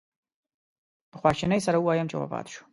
[1.11, 2.61] په خواشینۍ سره ووایم چې وفات شو.